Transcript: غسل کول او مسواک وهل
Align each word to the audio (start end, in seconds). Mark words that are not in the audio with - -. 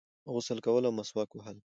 غسل 0.33 0.57
کول 0.65 0.83
او 0.85 0.93
مسواک 0.99 1.29
وهل 1.33 1.57